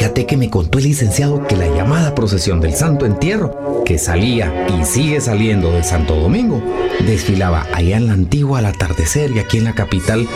[0.00, 4.66] Fíjate que me contó el licenciado que la llamada procesión del Santo Entierro, que salía
[4.66, 6.62] y sigue saliendo de Santo Domingo,
[7.04, 10.26] desfilaba allá en la antigua al atardecer y aquí en la capital,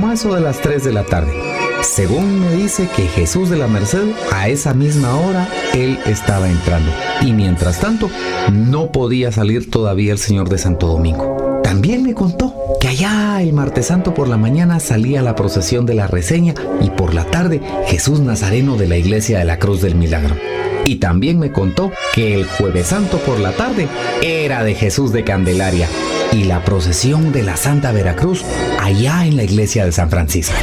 [0.00, 1.34] más o de las 3 de la tarde.
[1.82, 6.90] Según me dice que Jesús de la Merced, a esa misma hora, él estaba entrando.
[7.20, 8.08] Y mientras tanto,
[8.50, 11.31] no podía salir todavía el Señor de Santo Domingo.
[11.62, 15.94] También me contó que allá el martes santo por la mañana salía la procesión de
[15.94, 19.94] la reseña y por la tarde Jesús Nazareno de la iglesia de la Cruz del
[19.94, 20.36] Milagro.
[20.84, 23.88] Y también me contó que el jueves santo por la tarde
[24.20, 25.88] era de Jesús de Candelaria
[26.32, 28.44] y la procesión de la Santa Veracruz
[28.80, 30.54] allá en la iglesia de San Francisco.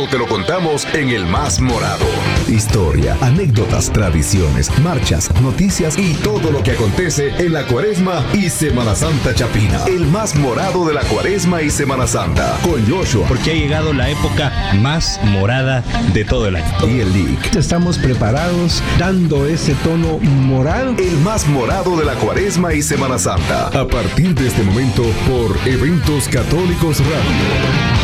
[0.00, 2.06] Todo te lo contamos en el más morado.
[2.48, 8.94] Historia, anécdotas, tradiciones, marchas, noticias Y todo lo que acontece en la cuaresma y Semana
[8.94, 9.84] Santa Chapina.
[9.86, 12.56] El más morado de la cuaresma y Semana Santa.
[12.62, 16.88] Con Joshua porque ha llegado la época más morada de todo el año.
[16.88, 17.54] y el Lick.
[17.54, 20.96] Estamos preparados dando ese tono moral.
[20.98, 23.66] el más morado de la cuaresma y Semana Santa.
[23.78, 27.99] A partir de este momento por Eventos Católicos Radio.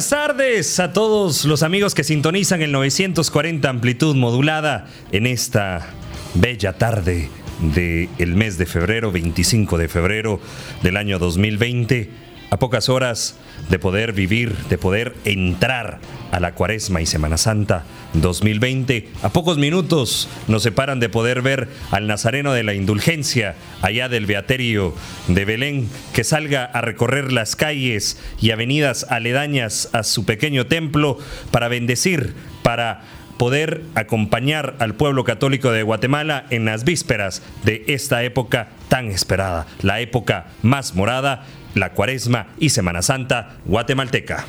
[0.00, 5.90] Buenas tardes a todos los amigos que sintonizan el 940 amplitud modulada en esta
[6.32, 7.28] bella tarde
[7.60, 10.40] del mes de febrero, 25 de febrero
[10.82, 12.29] del año 2020.
[12.50, 13.36] A pocas horas
[13.68, 16.00] de poder vivir, de poder entrar
[16.32, 17.84] a la Cuaresma y Semana Santa
[18.14, 19.08] 2020.
[19.22, 24.26] A pocos minutos nos separan de poder ver al Nazareno de la Indulgencia allá del
[24.26, 24.94] Beaterio
[25.28, 31.18] de Belén que salga a recorrer las calles y avenidas aledañas a su pequeño templo
[31.52, 33.02] para bendecir, para
[33.40, 39.66] poder acompañar al pueblo católico de Guatemala en las vísperas de esta época tan esperada,
[39.80, 44.44] la época más morada, la Cuaresma y Semana Santa guatemalteca.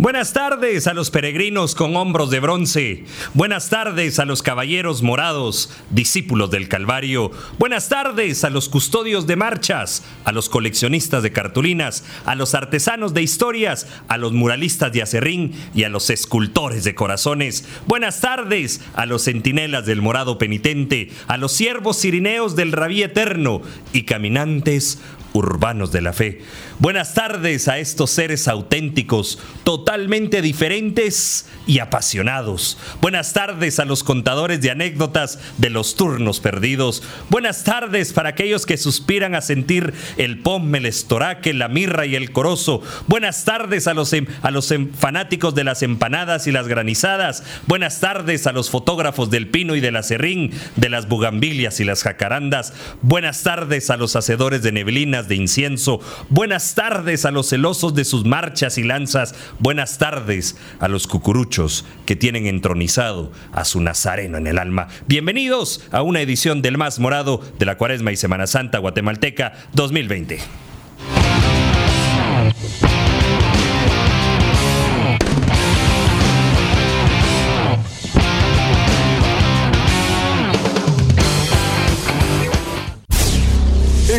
[0.00, 3.04] Buenas tardes a los peregrinos con hombros de bronce.
[3.34, 7.32] Buenas tardes a los caballeros morados, discípulos del Calvario.
[7.58, 13.12] Buenas tardes a los custodios de marchas, a los coleccionistas de cartulinas, a los artesanos
[13.12, 17.68] de historias, a los muralistas de acerrín y a los escultores de corazones.
[17.86, 23.60] Buenas tardes a los centinelas del morado penitente, a los siervos sirineos del rabí eterno
[23.92, 24.98] y caminantes
[25.32, 26.42] urbanos de la fe.
[26.78, 32.78] Buenas tardes a estos seres auténticos, totalmente diferentes y apasionados.
[33.00, 37.02] Buenas tardes a los contadores de anécdotas de los turnos perdidos.
[37.28, 42.16] Buenas tardes para aquellos que suspiran a sentir el pomme, el estoraque, la mirra y
[42.16, 42.82] el corozo.
[43.06, 47.44] Buenas tardes a los, em- a los em- fanáticos de las empanadas y las granizadas.
[47.66, 52.02] Buenas tardes a los fotógrafos del pino y del acerrín, de las bugambilias y las
[52.02, 52.72] jacarandas.
[53.02, 56.00] Buenas tardes a los hacedores de neblinas de incienso.
[56.28, 59.34] Buenas tardes a los celosos de sus marchas y lanzas.
[59.58, 64.88] Buenas tardes a los cucuruchos que tienen entronizado a su nazareno en el alma.
[65.06, 70.69] Bienvenidos a una edición del más morado de la Cuaresma y Semana Santa Guatemalteca 2020.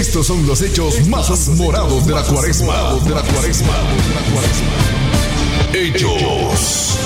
[0.01, 2.95] Estos son los hechos más morados de la cuaresma.
[3.03, 3.75] De la cuaresma.
[5.73, 6.97] Hechos.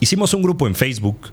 [0.00, 1.32] Hicimos un grupo en Facebook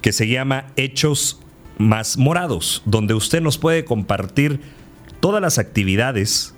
[0.00, 1.40] que se llama Hechos
[1.78, 4.60] más morados, donde usted nos puede compartir
[5.20, 6.54] todas las actividades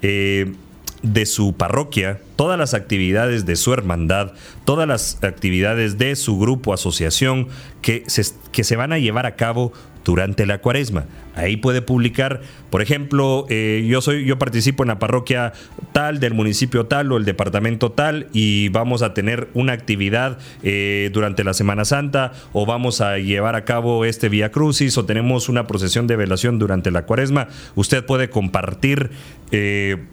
[0.00, 0.54] eh,
[1.02, 4.32] de su parroquia, todas las actividades de su hermandad,
[4.64, 7.48] todas las actividades de su grupo, asociación,
[7.80, 9.72] que se, que se van a llevar a cabo
[10.04, 11.04] durante la cuaresma.
[11.34, 15.52] Ahí puede publicar, por ejemplo, eh, yo soy, yo participo en la parroquia
[15.92, 21.10] tal, del municipio tal o el departamento tal, y vamos a tener una actividad eh,
[21.12, 25.48] durante la Semana Santa, o vamos a llevar a cabo este Vía Crucis, o tenemos
[25.48, 27.48] una procesión de velación durante la cuaresma.
[27.74, 29.10] Usted puede compartir.
[29.52, 30.04] Eh,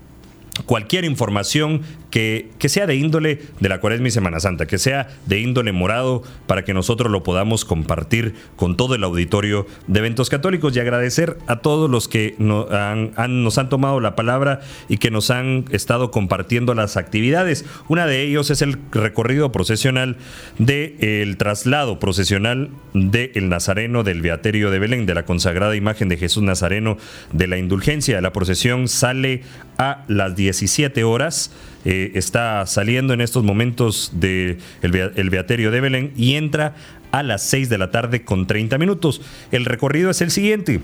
[0.66, 5.40] cualquier información que, sea de índole de la Cuaresma y Semana Santa, que sea de
[5.40, 10.76] índole morado, para que nosotros lo podamos compartir con todo el auditorio de eventos católicos
[10.76, 15.66] y agradecer a todos los que nos han, tomado la palabra y que nos han
[15.72, 17.66] estado compartiendo las actividades.
[17.88, 20.18] Una de ellos es el recorrido procesional
[20.58, 26.44] del traslado procesional del Nazareno del Beaterio de Belén, de la consagrada imagen de Jesús
[26.44, 26.98] Nazareno
[27.32, 28.22] de la Indulgencia.
[28.22, 29.44] La procesión sale
[29.78, 31.52] a las 17 horas.
[31.86, 36.76] Eh, está saliendo en estos momentos del de el Beaterio de Belén y entra
[37.12, 39.22] a las 6 de la tarde con 30 minutos.
[39.52, 40.82] El recorrido es el siguiente.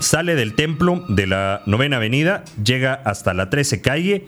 [0.00, 4.26] Sale del templo de la novena avenida, llega hasta la 13 calle,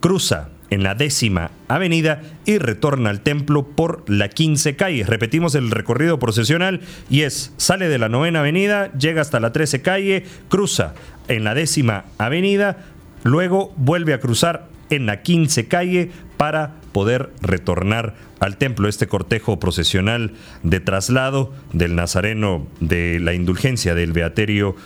[0.00, 5.04] cruza en la décima avenida y retorna al templo por la 15 calle.
[5.04, 9.82] Repetimos el recorrido procesional y es, sale de la novena avenida, llega hasta la 13
[9.82, 10.94] calle, cruza
[11.28, 12.84] en la décima avenida,
[13.22, 18.88] luego vuelve a cruzar en la 15 calle para poder retornar al templo.
[18.88, 24.76] Este cortejo procesional de traslado del Nazareno de la Indulgencia del Beaterio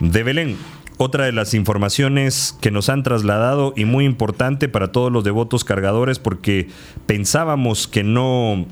[0.00, 0.56] de Belén.
[0.98, 5.62] Otra de las informaciones que nos han trasladado y muy importante para todos los devotos
[5.62, 6.68] cargadores porque
[7.04, 8.66] pensábamos que no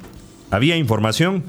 [0.51, 1.45] había información.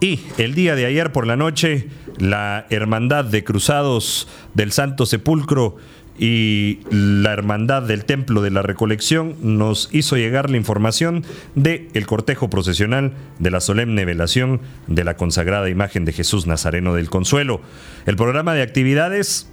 [0.00, 1.88] Y el día de ayer por la noche,
[2.18, 5.76] la Hermandad de Cruzados del Santo Sepulcro
[6.18, 11.24] y la Hermandad del Templo de la Recolección nos hizo llegar la información
[11.54, 16.94] de el cortejo procesional de la solemne velación de la consagrada imagen de Jesús Nazareno
[16.94, 17.60] del Consuelo.
[18.06, 19.48] El programa de actividades,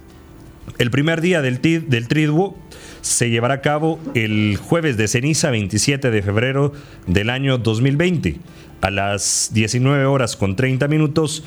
[0.78, 2.58] el primer día del, del Triduo,
[3.00, 6.72] se llevará a cabo el jueves de ceniza 27 de febrero
[7.06, 8.40] del año 2020
[8.80, 11.44] a las 19 horas con 30 minutos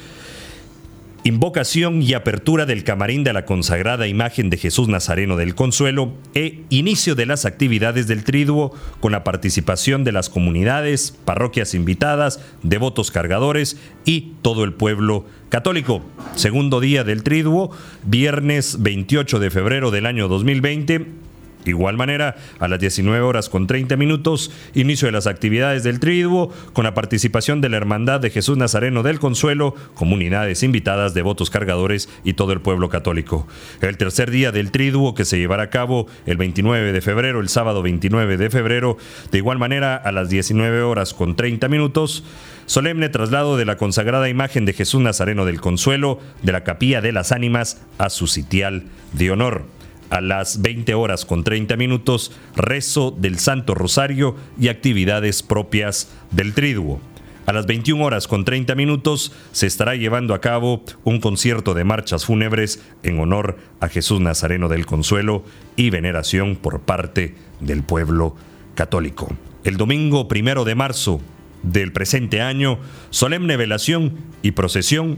[1.23, 6.63] invocación y apertura del camarín de la consagrada imagen de Jesús Nazareno del Consuelo e
[6.69, 13.11] inicio de las actividades del triduo con la participación de las comunidades, parroquias invitadas, devotos
[13.11, 16.01] cargadores y todo el pueblo católico.
[16.35, 17.71] Segundo día del triduo,
[18.03, 21.28] viernes 28 de febrero del año 2020
[21.69, 26.51] igual manera, a las 19 horas con 30 minutos, inicio de las actividades del Triduo,
[26.73, 32.09] con la participación de la Hermandad de Jesús Nazareno del Consuelo, comunidades invitadas, devotos cargadores
[32.23, 33.47] y todo el pueblo católico.
[33.81, 37.49] El tercer día del Triduo, que se llevará a cabo el 29 de febrero, el
[37.49, 38.97] sábado 29 de febrero,
[39.31, 42.23] de igual manera, a las 19 horas con 30 minutos,
[42.65, 47.11] solemne traslado de la consagrada imagen de Jesús Nazareno del Consuelo de la Capilla de
[47.11, 48.83] las Ánimas a su sitial
[49.13, 49.78] de honor
[50.09, 56.53] a las 20 horas con 30 minutos, rezo del Santo Rosario y actividades propias del
[56.53, 56.99] Triduo.
[57.45, 61.83] A las 21 horas con 30 minutos se estará llevando a cabo un concierto de
[61.83, 65.43] marchas fúnebres en honor a Jesús Nazareno del Consuelo
[65.75, 68.35] y veneración por parte del pueblo
[68.75, 69.35] católico.
[69.63, 71.21] El domingo primero de marzo
[71.63, 72.77] del presente año,
[73.09, 74.13] solemne velación
[74.43, 75.17] y procesión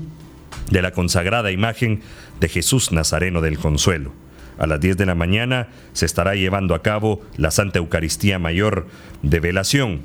[0.69, 2.01] de la consagrada imagen
[2.39, 4.13] de Jesús Nazareno del Consuelo.
[4.61, 8.85] A las 10 de la mañana se estará llevando a cabo la Santa Eucaristía Mayor
[9.23, 10.01] de Velación.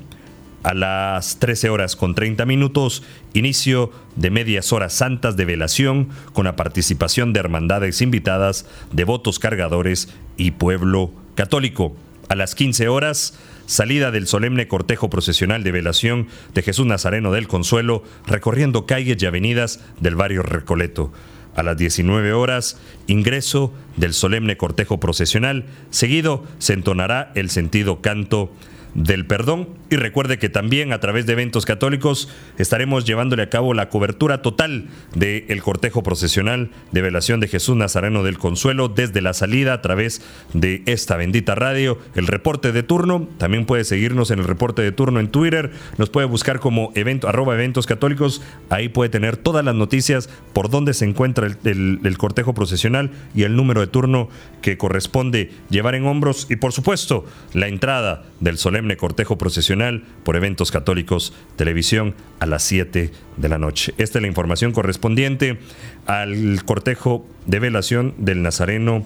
[0.62, 3.02] A las 13 horas con 30 minutos,
[3.34, 10.08] inicio de medias horas santas de velación con la participación de hermandades invitadas, devotos cargadores
[10.38, 11.94] y pueblo católico.
[12.30, 17.46] A las 15 horas, salida del solemne cortejo procesional de velación de Jesús Nazareno del
[17.46, 21.12] Consuelo, recorriendo calles y avenidas del barrio Recoleto.
[21.56, 28.52] A las 19 horas, ingreso del solemne cortejo procesional, seguido se entonará el sentido canto
[28.96, 29.68] del perdón.
[29.90, 34.42] Y recuerde que también a través de eventos católicos estaremos llevándole a cabo la cobertura
[34.42, 39.82] total del cortejo procesional de velación de Jesús Nazareno del Consuelo desde la salida a
[39.82, 40.22] través
[40.54, 41.98] de esta bendita radio.
[42.14, 46.10] El reporte de turno, también puede seguirnos en el reporte de turno en Twitter, nos
[46.10, 50.94] puede buscar como evento, arroba eventos católicos, ahí puede tener todas las noticias por dónde
[50.94, 54.28] se encuentra el, el cortejo procesional y el número de turno
[54.62, 60.36] que corresponde llevar en hombros y por supuesto la entrada del solemne cortejo procesional por
[60.36, 63.92] eventos católicos, televisión a las 7 de la noche.
[63.98, 65.58] Esta es la información correspondiente
[66.06, 69.04] al cortejo de velación del Nazareno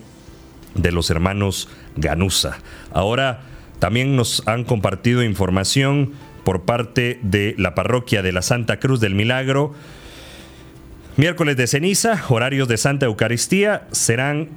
[0.75, 2.59] de los hermanos Ganusa.
[2.93, 3.41] Ahora
[3.79, 6.13] también nos han compartido información
[6.45, 9.75] por parte de la parroquia de la Santa Cruz del Milagro.
[11.17, 14.49] Miércoles de ceniza, horarios de Santa Eucaristía serán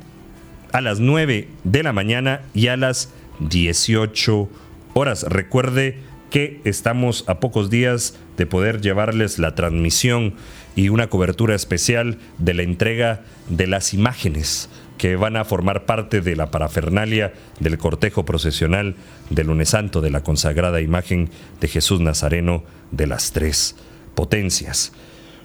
[0.72, 4.50] a las 9 de la mañana y a las 18
[4.94, 5.24] horas.
[5.24, 10.34] Recuerde que estamos a pocos días de poder llevarles la transmisión
[10.76, 16.22] y una cobertura especial de la entrega de las imágenes que van a formar parte
[16.22, 18.96] de la parafernalia del cortejo procesional
[19.30, 23.76] del lunes santo de la consagrada imagen de Jesús Nazareno de las tres
[24.16, 24.94] potencias.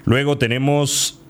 [0.04, 1.20] Luego tenemos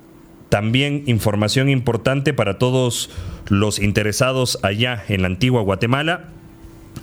[0.48, 3.10] también información importante para todos
[3.48, 6.28] los interesados allá en la antigua Guatemala.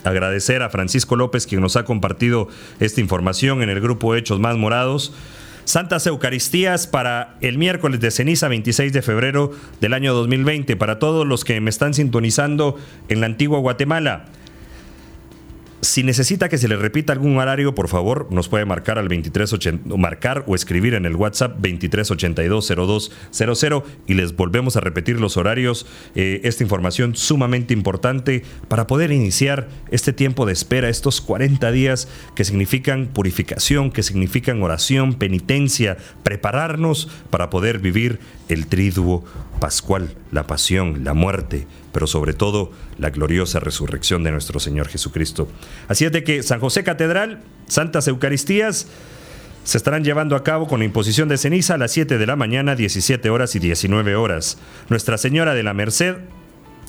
[0.04, 2.48] Agradecer a Francisco López quien nos ha compartido
[2.80, 5.12] esta información en el grupo Hechos Más Morados.
[5.64, 9.50] Santas Eucaristías para el miércoles de ceniza 26 de febrero
[9.80, 10.76] del año 2020.
[10.76, 12.76] Para todos los que me están sintonizando
[13.08, 14.26] en la antigua Guatemala.
[15.86, 19.96] Si necesita que se le repita algún horario, por favor, nos puede marcar al 2380,
[19.96, 25.86] marcar o escribir en el WhatsApp 23820200 y les volvemos a repetir los horarios.
[26.16, 32.08] Eh, esta información sumamente importante para poder iniciar este tiempo de espera, estos 40 días
[32.34, 39.24] que significan purificación, que significan oración, penitencia, prepararnos para poder vivir el triduo
[39.60, 45.48] pascual, la pasión, la muerte, pero sobre todo la gloriosa resurrección de nuestro Señor Jesucristo.
[45.88, 48.86] Así es de que San José Catedral, Santas Eucaristías,
[49.64, 52.76] se estarán llevando a cabo con imposición de ceniza a las 7 de la mañana,
[52.76, 54.58] 17 horas y 19 horas.
[54.88, 56.14] Nuestra Señora de la Merced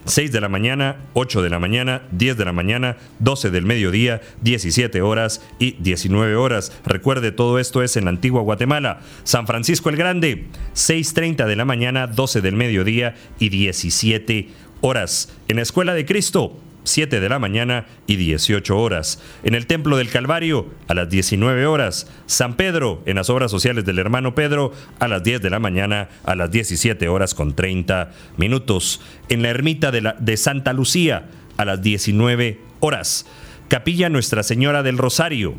[0.08, 4.22] 6 de la mañana, 8 de la mañana, 10 de la mañana, 12 del mediodía,
[4.42, 6.72] 17 horas y 19 horas.
[6.86, 9.02] Recuerde, todo esto es en la antigua Guatemala.
[9.24, 14.50] San Francisco el Grande, 6.30 de la mañana, 12 del mediodía y 17
[14.82, 15.36] horas.
[15.48, 19.22] En la Escuela de Cristo, 7 de la mañana y 18 horas.
[19.44, 22.08] En el Templo del Calvario, a las 19 horas.
[22.26, 26.10] San Pedro, en las obras sociales del hermano Pedro, a las 10 de la mañana,
[26.24, 29.02] a las 17 horas con 30 minutos.
[29.30, 33.26] En la ermita de, la, de Santa Lucía, a las 19 horas.
[33.68, 35.56] Capilla Nuestra Señora del Rosario,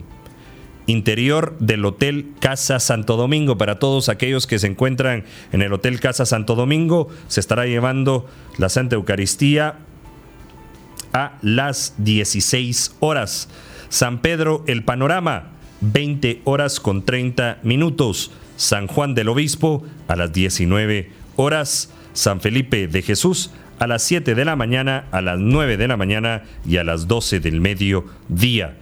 [0.87, 3.59] interior del Hotel Casa Santo Domingo.
[3.59, 8.27] Para todos aquellos que se encuentran en el Hotel Casa Santo Domingo, se estará llevando
[8.57, 9.77] la Santa Eucaristía
[11.13, 13.49] a las 16 horas.
[13.89, 15.51] San Pedro el Panorama,
[15.81, 18.33] 20 horas con 30 minutos.
[18.57, 21.93] San Juan del Obispo a las 19 horas.
[22.13, 25.97] San Felipe de Jesús a las 7 de la mañana, a las 9 de la
[25.97, 28.77] mañana y a las 12 del mediodía.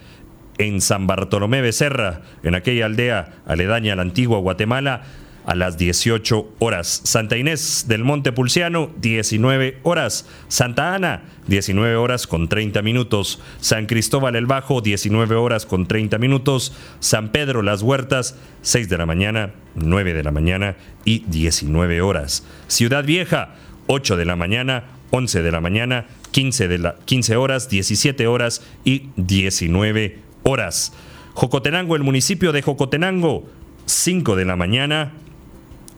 [0.59, 5.02] En San Bartolomé Becerra, en aquella aldea aledaña a la antigua Guatemala,
[5.46, 7.00] a las 18 horas.
[7.04, 10.28] Santa Inés del Monte Pulciano, 19 horas.
[10.48, 13.40] Santa Ana, 19 horas con 30 minutos.
[13.60, 16.74] San Cristóbal el Bajo, 19 horas con 30 minutos.
[16.98, 22.44] San Pedro Las Huertas, 6 de la mañana, 9 de la mañana y 19 horas.
[22.66, 23.54] Ciudad Vieja,
[23.86, 28.62] 8 de la mañana, 11 de la mañana, 15, de la, 15 horas, 17 horas
[28.84, 30.92] y 19 horas.
[31.34, 33.48] Jocotenango, el municipio de Jocotenango,
[33.84, 35.12] 5 de la mañana,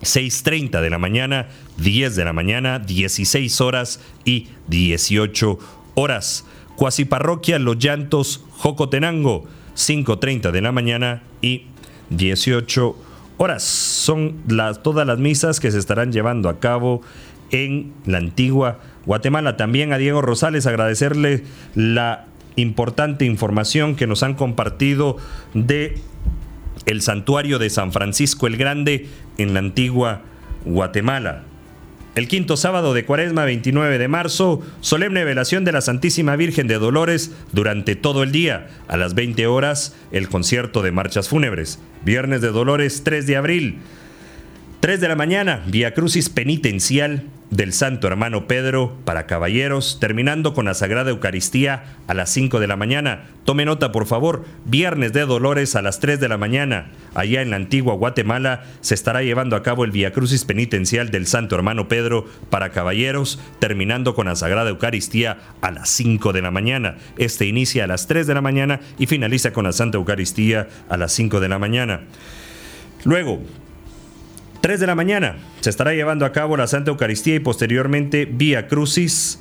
[0.03, 5.59] 6.30 de la mañana, 10 de la mañana, 16 horas y 18
[5.95, 6.45] horas.
[6.77, 11.65] Cuasi parroquia Los Llantos, Jocotenango, 5.30 de la mañana y
[12.11, 12.97] 18
[13.39, 13.63] horas.
[13.63, 17.03] Son las, todas las misas que se estarán llevando a cabo
[17.51, 19.57] en la antigua Guatemala.
[19.57, 22.27] También a Diego Rosales agradecerle la
[22.57, 25.17] importante información que nos han compartido
[25.55, 25.99] de
[26.89, 30.23] el santuario de San Francisco el Grande en la antigua
[30.65, 31.43] Guatemala.
[32.15, 36.79] El quinto sábado de Cuaresma, 29 de marzo, solemne velación de la Santísima Virgen de
[36.79, 38.69] Dolores durante todo el día.
[38.89, 41.79] A las 20 horas, el concierto de marchas fúnebres.
[42.07, 43.79] Viernes de Dolores, 3 de abril.
[44.81, 50.67] 3 de la mañana, Vía Crucis Penitencial del Santo Hermano Pedro para caballeros, terminando con
[50.67, 53.25] la Sagrada Eucaristía a las 5 de la mañana.
[53.45, 56.91] Tome nota, por favor, Viernes de Dolores a las 3 de la mañana.
[57.15, 61.27] Allá en la antigua Guatemala se estará llevando a cabo el Vía Crucis Penitencial del
[61.27, 66.51] Santo Hermano Pedro para caballeros, terminando con la Sagrada Eucaristía a las 5 de la
[66.51, 66.97] mañana.
[67.17, 70.97] Este inicia a las 3 de la mañana y finaliza con la Santa Eucaristía a
[70.97, 72.01] las 5 de la mañana.
[73.05, 73.41] Luego,
[74.69, 78.69] 3 de la mañana se estará llevando a cabo la Santa Eucaristía y posteriormente Vía
[78.69, 79.41] Crucis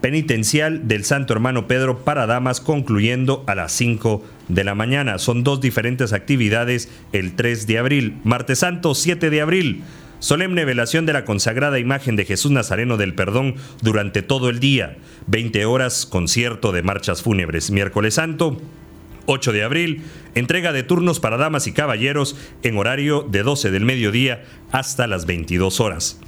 [0.00, 5.18] penitencial del Santo Hermano Pedro para damas concluyendo a las 5 de la mañana.
[5.18, 8.16] Son dos diferentes actividades el 3 de abril.
[8.24, 9.82] Martes Santo 7 de abril
[10.18, 14.96] solemne velación de la consagrada imagen de Jesús Nazareno del Perdón durante todo el día.
[15.26, 17.70] 20 horas, concierto de marchas fúnebres.
[17.70, 18.56] Miércoles Santo,
[19.26, 20.02] 8 de abril,
[20.34, 25.26] entrega de turnos para damas y caballeros en horario de 12 del mediodía hasta las
[25.26, 26.20] 22 horas.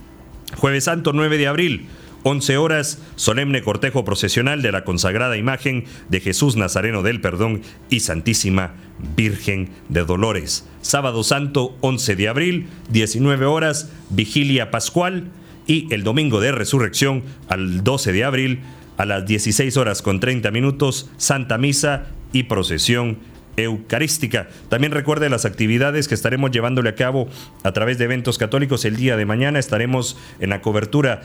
[0.56, 1.86] Jueves Santo 9 de abril,
[2.24, 8.00] 11 horas, solemne cortejo procesional de la consagrada imagen de Jesús Nazareno del Perdón y
[8.00, 8.74] Santísima
[9.16, 10.66] Virgen de Dolores.
[10.82, 15.28] Sábado Santo 11 de abril, 19 horas, vigilia pascual
[15.66, 18.60] y el domingo de resurrección al 12 de abril
[18.96, 23.18] a las 16 horas con 30 minutos, Santa Misa y procesión
[23.56, 24.48] eucarística.
[24.68, 27.28] También recuerde las actividades que estaremos llevándole a cabo
[27.64, 29.58] a través de eventos católicos el día de mañana.
[29.58, 31.22] Estaremos en la cobertura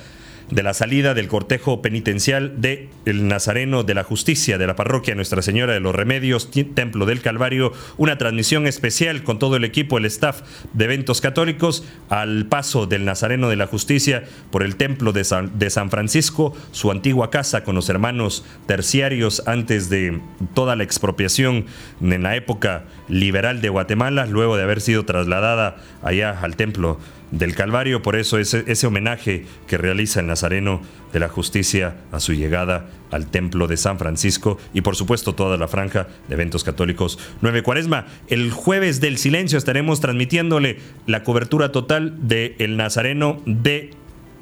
[0.49, 5.15] de la salida del cortejo penitencial de el Nazareno de la Justicia de la parroquia
[5.15, 9.97] Nuestra Señora de los Remedios, Templo del Calvario, una transmisión especial con todo el equipo,
[9.97, 10.41] el staff
[10.73, 15.57] de eventos católicos, al paso del Nazareno de la Justicia por el Templo de San,
[15.57, 20.21] de San Francisco, su antigua casa con los hermanos terciarios antes de
[20.53, 21.65] toda la expropiación
[22.01, 26.99] en la época liberal de Guatemala, luego de haber sido trasladada allá al Templo
[27.33, 32.19] del Calvario, por eso ese, ese homenaje que realiza el Nazareno de la Justicia a
[32.19, 36.63] su llegada al Templo de San Francisco y por supuesto toda la franja de eventos
[36.63, 38.05] católicos 9 Cuaresma.
[38.27, 43.91] El jueves del silencio estaremos transmitiéndole la cobertura total de El Nazareno de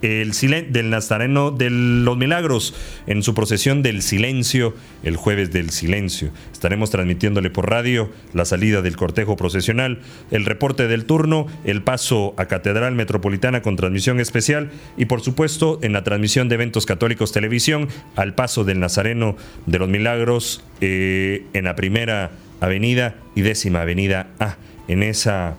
[0.02, 0.32] el
[0.72, 2.74] del Nazareno de los Milagros
[3.08, 6.32] en su procesión del silencio, el jueves del silencio.
[6.52, 10.00] Estaremos transmitiéndole por radio la salida del cortejo procesional,
[10.32, 15.80] el reporte del turno, el paso a Catedral Metropolitana con transmisión especial y por supuesto
[15.82, 21.46] en la transmisión de eventos católicos televisión al paso del Nazareno de los Milagros eh,
[21.54, 24.58] en la primera avenida y décima avenida A.
[24.88, 25.56] En esa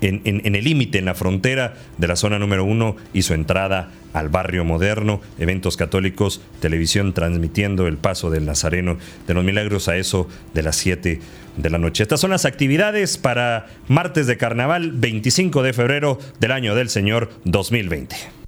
[0.00, 4.28] en, el límite, en la frontera de la zona número uno y su entrada al
[4.28, 10.28] barrio moderno, eventos católicos, televisión transmitiendo el paso del Nazareno de los Milagros a eso
[10.54, 11.20] de las 7
[11.56, 12.02] de la noche.
[12.02, 17.30] Estas son las actividades para martes de carnaval 25 de febrero del año del Señor
[17.44, 18.39] 2020.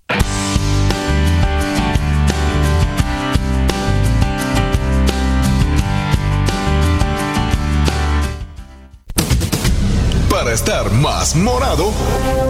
[10.52, 11.94] Estar más morado,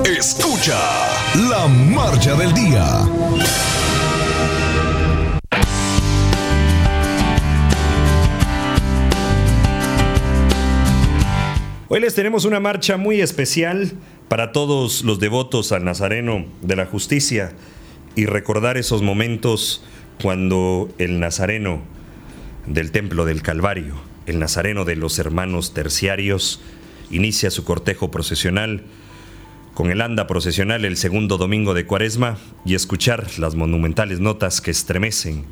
[0.04, 0.76] escucha
[1.48, 3.08] la marcha del día.
[11.88, 13.92] Hoy les tenemos una marcha muy especial
[14.28, 17.52] para todos los devotos al Nazareno de la Justicia
[18.16, 19.84] y recordar esos momentos
[20.20, 21.82] cuando el Nazareno
[22.66, 23.94] del Templo del Calvario,
[24.26, 26.60] el Nazareno de los hermanos terciarios,
[27.12, 28.82] inicia su cortejo procesional
[29.74, 34.70] con el anda procesional el segundo domingo de Cuaresma y escuchar las monumentales notas que
[34.70, 35.44] estremecen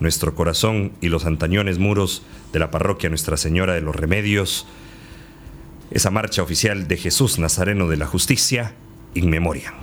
[0.00, 4.66] nuestro corazón y los antañones muros de la parroquia Nuestra Señora de los Remedios,
[5.90, 8.74] esa marcha oficial de Jesús Nazareno de la Justicia,
[9.14, 9.74] in memoria.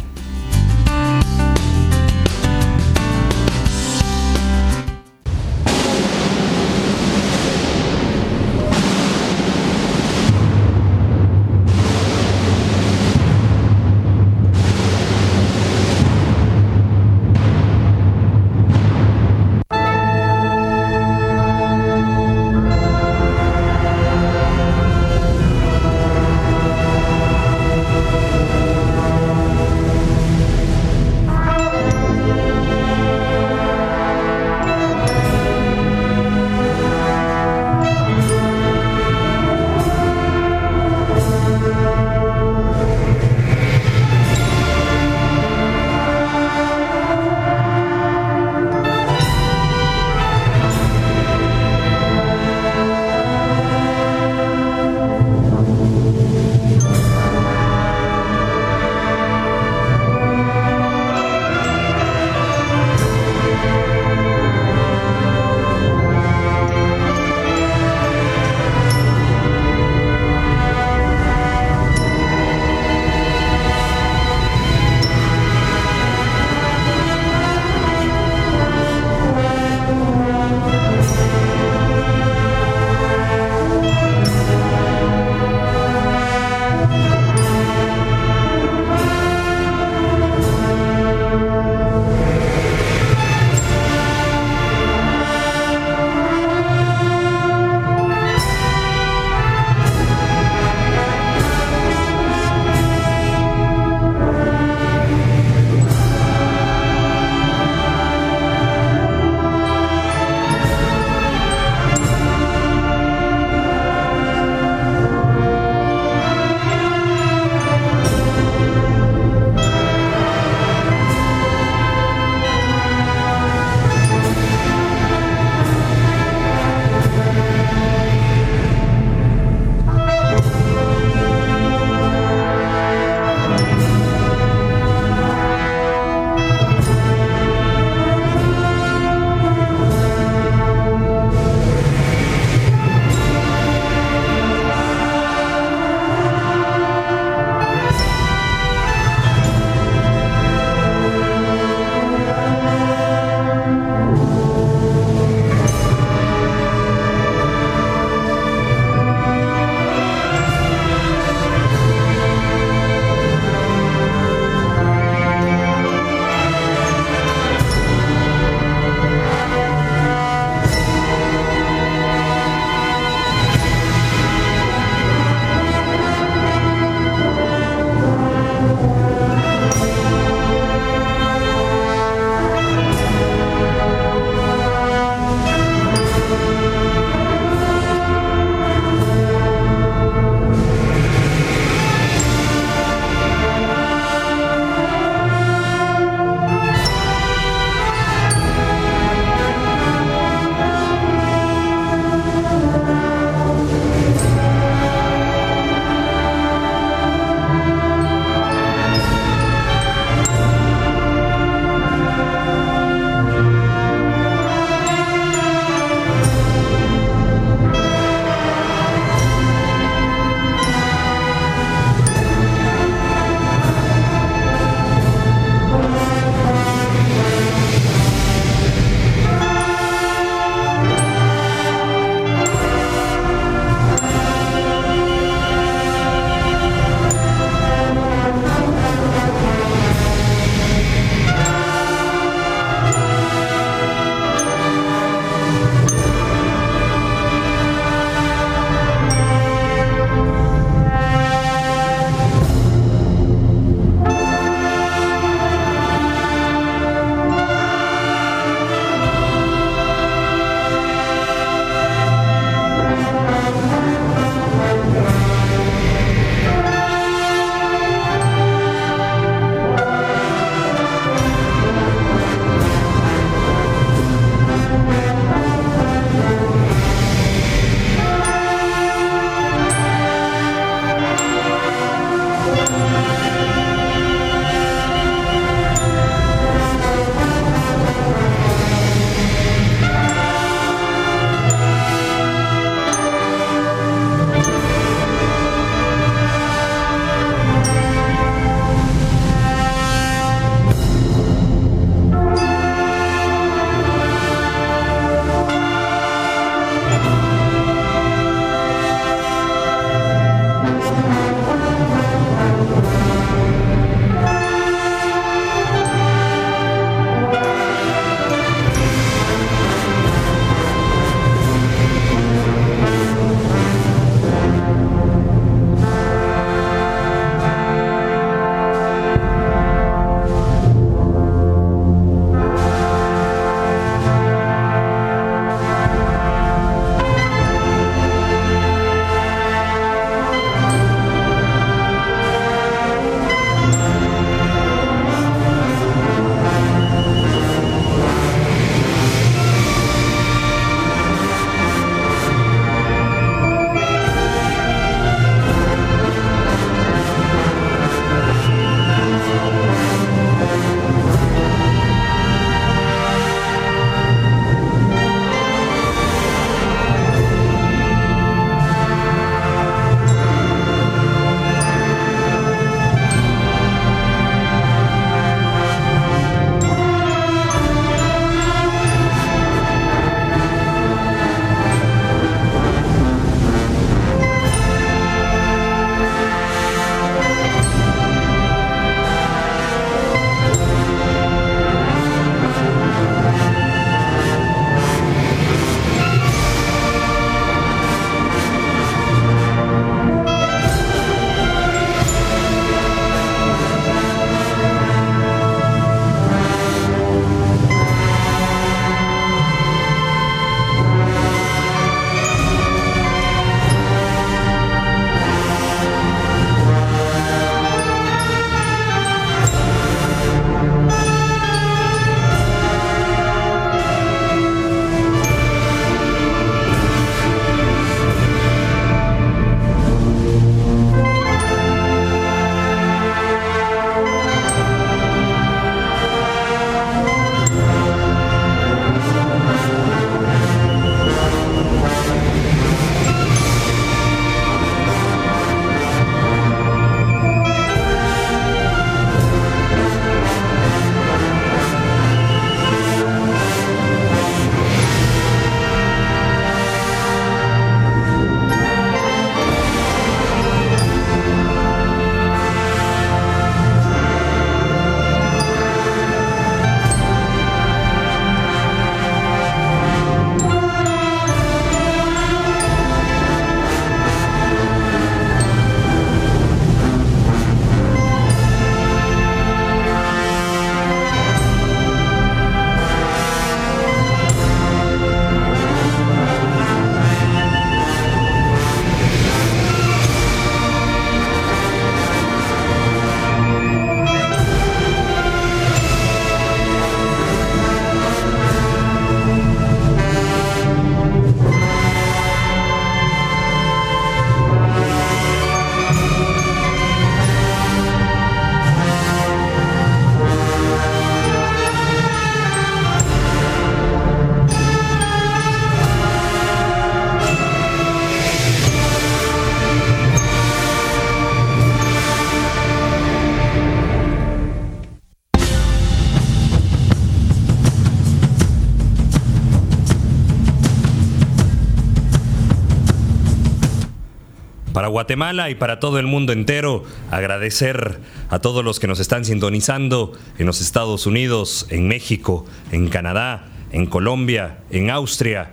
[534.88, 536.84] Guatemala y para todo el mundo entero.
[537.12, 542.89] Agradecer a todos los que nos están sintonizando en los Estados Unidos, en México, en
[542.89, 545.52] Canadá, en Colombia, en Austria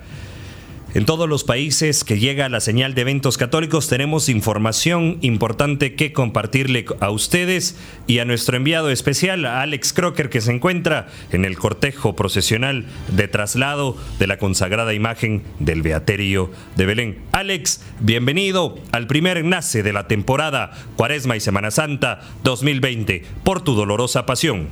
[0.94, 6.12] en todos los países que llega la señal de eventos católicos tenemos información importante que
[6.12, 7.76] compartirle a ustedes
[8.07, 13.26] y a nuestro enviado especial, Alex Crocker, que se encuentra en el cortejo procesional de
[13.26, 17.18] traslado de la consagrada imagen del Beaterio de Belén.
[17.33, 23.74] Alex, bienvenido al primer enlace de la temporada Cuaresma y Semana Santa 2020 por tu
[23.74, 24.68] dolorosa pasión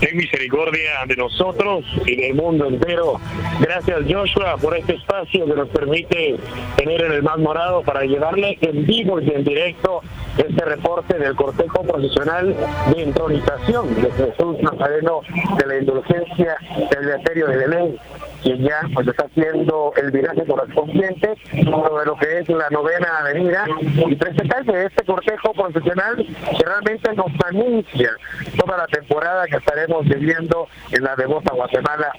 [0.00, 3.20] ten misericordia de nosotros y del mundo entero.
[3.60, 6.36] Gracias Joshua por este espacio que nos permite
[6.76, 10.02] tener en el más morado para llevarle en vivo y en directo
[10.36, 12.54] este reporte del cortejo profesional
[12.94, 15.20] de entronización de Jesús Nazareno
[15.58, 16.56] de la indulgencia
[16.90, 17.98] del Ministerio de Belén
[18.46, 23.64] quien ya pues está haciendo el viraje correspondiente sobre lo que es la novena avenida
[23.80, 28.10] y presentarse este cortejo profesional que realmente nos anuncia
[28.56, 32.12] toda la temporada que estaremos viviendo en la devota Guatemala,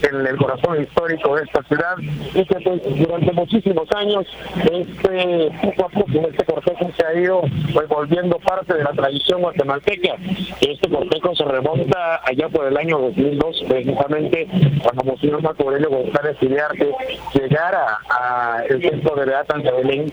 [0.00, 5.84] en el corazón histórico de esta ciudad y que pues, durante muchísimos años este poco
[5.84, 7.42] a poco este cortejo se ha ido
[7.88, 10.14] volviendo parte de la tradición guatemalteca.
[10.62, 14.48] Este cortejo se remonta allá por el año 2002 precisamente
[14.82, 15.42] cuando Monseñor
[15.74, 16.94] Aurelio González Iriarte
[17.32, 20.12] llegara al centro de Beata de Belén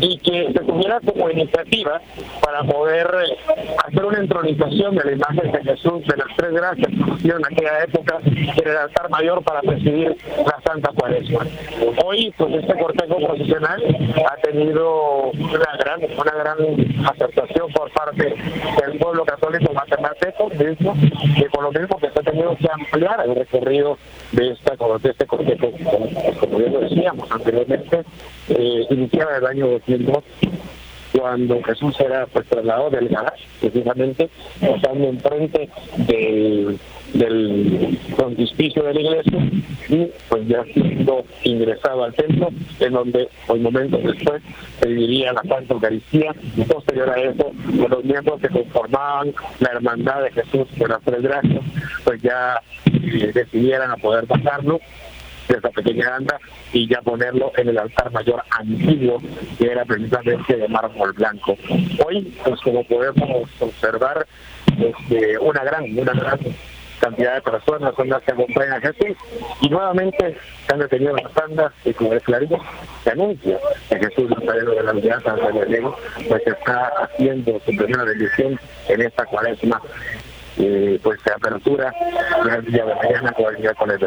[0.00, 2.00] y que se tuviera como iniciativa
[2.40, 3.08] para poder
[3.84, 7.82] hacer una entronización de la imagen de Jesús de las tres gracias conocido en aquella
[7.82, 11.44] época en el altar mayor para presidir la Santa Cuaresma.
[12.04, 13.82] Hoy, pues este cortejo profesional
[14.30, 16.58] ha tenido una gran, una gran
[17.08, 18.34] aceptación por parte
[18.80, 20.94] del pueblo católico matemático mismo,
[21.36, 23.98] y por lo mismo que se ha tenido que ampliar el recorrido
[24.32, 25.72] de esta de este cortejo,
[26.38, 28.02] como ya lo decíamos anteriormente,
[28.48, 30.18] eh, iniciaba el año 2002
[31.18, 36.78] cuando Jesús era pues trasladado del garage, precisamente, pasando enfrente del,
[37.14, 39.50] del frontispicio de la iglesia
[39.88, 44.42] y pues ya siendo ingresado al templo, en donde hoy momentos después
[44.80, 47.52] se viviría la Santa Eucaristía y posterior a eso
[47.88, 51.60] los miembros que conformaban la hermandad de Jesús por las tres gracias,
[52.04, 54.80] pues ya eh, decidieran a poder pasarlo
[55.48, 56.38] de esa pequeña anda
[56.72, 59.20] y ya ponerlo en el altar mayor antiguo
[59.58, 61.56] que era precisamente de mármol blanco.
[62.06, 64.26] Hoy, pues como podemos observar,
[64.78, 66.38] este, una gran, una gran
[67.00, 69.16] cantidad de personas son las que acompañan a Jesús
[69.60, 70.36] y nuevamente
[70.66, 72.58] se han detenido las andas y como es clarito
[73.02, 73.58] se anuncia
[73.88, 75.22] que Jesús Nazareno de la Unidad
[76.28, 78.58] pues está haciendo su primera bendición
[78.88, 79.80] en esta cuaresma
[80.56, 81.92] y pues se apertura
[82.44, 83.98] el día de mañana con el miércoles.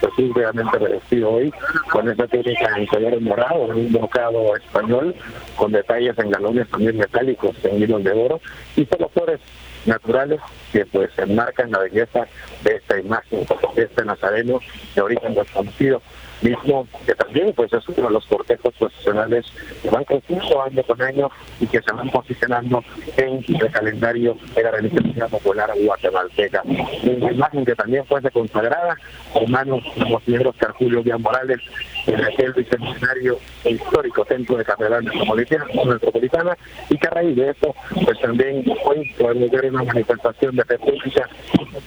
[0.00, 1.52] Pues realmente merecido hoy
[1.90, 5.14] con esa técnica en color morado, un bocado español
[5.56, 8.40] con detalles en galones también metálicos en hilos de oro
[8.76, 9.40] y solo flores
[9.86, 10.40] naturales
[10.72, 12.26] que pues enmarcan la belleza
[12.62, 14.60] de esta imagen de este nazareno
[14.94, 16.02] de origen desconocido
[16.42, 19.46] mismo que también pues es uno de los cortejos profesionales
[19.82, 22.84] que van creciendo año con año y que se van posicionando
[23.16, 26.62] en el calendario de la religiosidad popular guatemalteca.
[26.64, 28.96] Una imagen que también fue consagrada
[29.32, 31.58] con manos de los miembros Julio Díaz Morales
[32.06, 36.56] en aquel bicentenario histórico centro de Catedral Metropolitana
[36.88, 40.78] y que a raíz de eso pues también hoy podemos ver una manifestación de fe
[40.78, 41.28] pública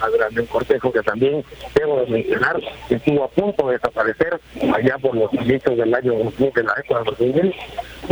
[0.10, 1.44] grande, un cortejo que también
[1.76, 4.40] debo de mencionar que estuvo a punto de desaparecer
[4.74, 7.56] allá por los inicios del año 2000, de la época 2000,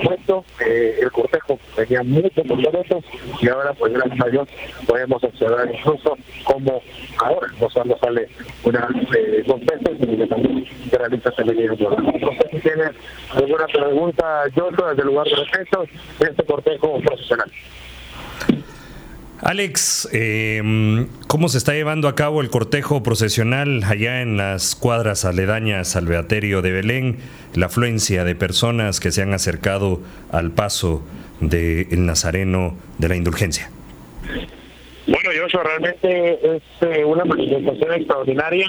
[0.03, 3.03] puesto eh, el cortejo tenía muchos boletos
[3.41, 4.47] y ahora pues gracias a Dios
[4.87, 6.81] podemos observar incluso como
[7.17, 8.27] ahora solo sale
[8.63, 11.95] una eh, dos veces que también realiza televisión.
[12.21, 12.91] No sé si tienes
[13.33, 17.51] alguna pregunta, yo desde el lugar de hechos de este cortejo profesional.
[19.41, 20.61] Alex, eh,
[21.27, 26.07] ¿cómo se está llevando a cabo el cortejo procesional allá en las cuadras aledañas al
[26.07, 27.17] Beaterio de Belén?
[27.55, 30.01] La afluencia de personas que se han acercado
[30.33, 31.01] al paso
[31.39, 33.71] del Nazareno de la Indulgencia.
[35.07, 38.67] Bueno, yo realmente es eh, una manifestación extraordinaria.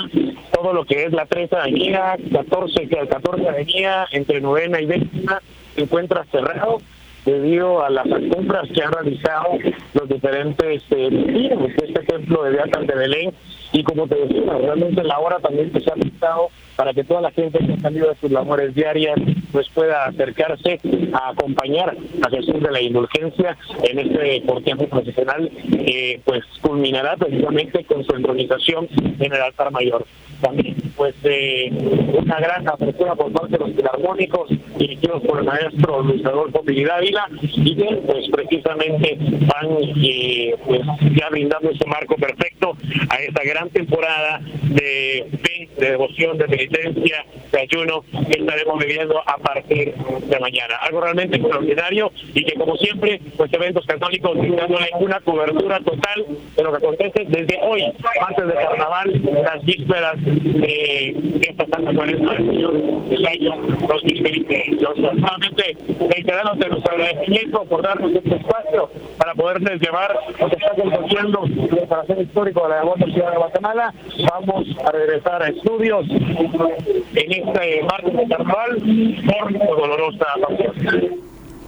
[0.52, 5.42] Todo lo que es la 13 avenida, 14, 14 avenida, entre novena y décima,
[5.74, 6.78] se encuentra cerrado
[7.24, 9.58] debido a las compras que han realizado
[9.94, 13.34] los diferentes eh, de este templo de Beatas de Belén
[13.72, 17.20] y como te decía, realmente la hora también que se ha prestado para que toda
[17.20, 19.18] la gente que ha salido de sus labores diarias
[19.52, 20.80] pues pueda acercarse
[21.12, 27.84] a acompañar a Jesús de la Indulgencia en este cortejo profesional que pues culminará precisamente
[27.84, 30.04] con su entronización en el altar mayor.
[30.40, 31.70] También pues de
[32.16, 34.48] una gran apertura por parte de los filarmónicos
[34.78, 40.80] dirigidos por el maestro Luis Adolfo Dávila y que pues precisamente van eh, pues
[41.16, 42.76] ya brindando ese marco perfecto
[43.08, 49.20] a esta gran temporada de fe, de devoción, de penitencia, de ayuno que estaremos viviendo
[49.26, 50.76] a partir de mañana.
[50.76, 56.62] Algo realmente extraordinario y que como siempre, pues eventos católicos dándole una cobertura total de
[56.62, 57.82] lo que acontece desde hoy,
[58.20, 63.56] antes de carnaval, las vísperas de esta Santa Cuaresma del año
[63.88, 64.96] 2022.
[64.96, 65.76] Solamente
[66.08, 69.34] reiteramos nuestro agradecimiento por darnos este espacio para
[69.78, 73.94] llevar lo que está aconteciendo en el corazón histórico de la devota ciudad de Guatemala.
[74.30, 78.82] Vamos a regresar a estudios en este marco de carnaval
[79.26, 80.26] por dolorosa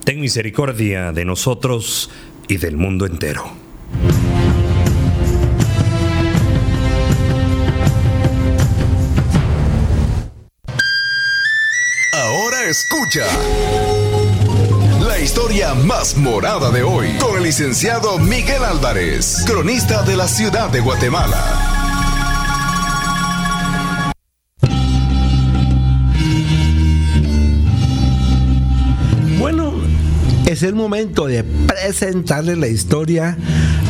[0.04, 2.10] Ten misericordia de nosotros
[2.48, 3.44] y del mundo entero.
[12.14, 13.24] Ahora escucha
[15.22, 20.80] historia más morada de hoy con el licenciado Miguel Álvarez, cronista de la ciudad de
[20.80, 21.38] Guatemala.
[29.38, 29.74] Bueno,
[30.46, 33.38] es el momento de presentarle la historia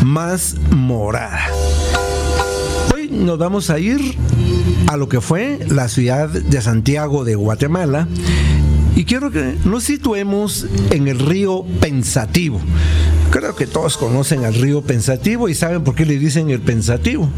[0.05, 1.47] más morada.
[2.95, 4.18] Hoy nos vamos a ir
[4.87, 8.07] a lo que fue la ciudad de Santiago de Guatemala
[8.94, 12.61] y quiero que nos situemos en el río Pensativo.
[13.31, 17.28] Creo que todos conocen al río Pensativo y saben por qué le dicen el Pensativo.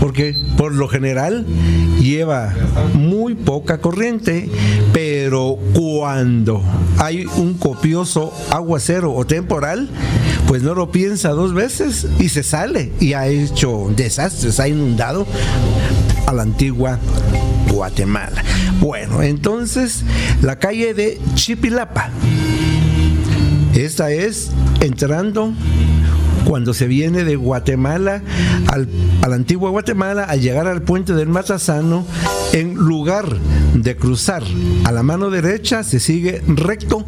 [0.00, 1.46] Porque por lo general
[2.00, 2.54] lleva
[2.94, 4.50] muy poca corriente,
[4.92, 6.62] pero cuando
[6.98, 9.88] hay un copioso aguacero o temporal,
[10.46, 15.26] pues no lo piensa dos veces y se sale y ha hecho desastres, ha inundado
[16.26, 16.98] a la antigua
[17.72, 18.44] Guatemala.
[18.80, 20.04] Bueno, entonces
[20.42, 22.10] la calle de Chipilapa.
[23.74, 25.52] Esta es entrando
[26.44, 28.22] cuando se viene de Guatemala
[28.66, 28.88] al,
[29.22, 32.04] a la antigua Guatemala, al llegar al puente del Matazano,
[32.52, 33.24] en lugar
[33.74, 34.42] de cruzar
[34.84, 37.06] a la mano derecha, se sigue recto,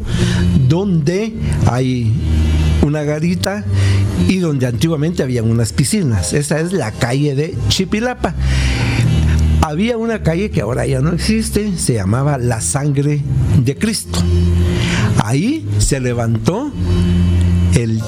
[0.67, 1.35] donde
[1.67, 2.13] hay
[2.81, 3.63] una garita
[4.27, 6.33] y donde antiguamente habían unas piscinas.
[6.33, 8.33] Esa es la calle de Chipilapa.
[9.67, 13.21] Había una calle que ahora ya no existe, se llamaba La Sangre
[13.57, 14.19] de Cristo.
[15.23, 16.71] Ahí se levantó
[17.73, 17.99] el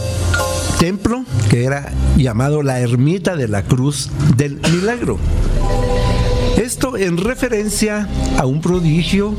[0.80, 5.18] templo que era llamado la Ermita de la Cruz del Milagro.
[6.58, 9.34] Esto en referencia a un prodigio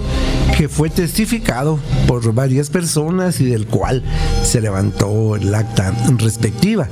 [0.57, 4.03] que fue testificado por varias personas y del cual
[4.43, 6.89] se levantó el acta respectiva.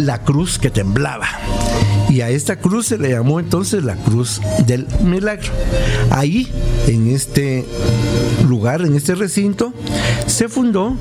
[0.00, 1.28] La cruz que temblaba.
[2.08, 5.52] Y a esta cruz se le llamó entonces la cruz del milagro.
[6.10, 6.48] Ahí,
[6.86, 7.66] en este
[8.48, 9.72] lugar, en este recinto,
[10.26, 10.96] se fundó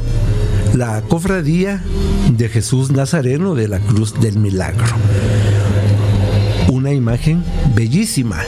[0.74, 1.82] la cofradía
[2.32, 4.86] de Jesús Nazareno de la Cruz del Milagro.
[6.70, 7.43] Una imagen
[7.74, 8.43] bellísima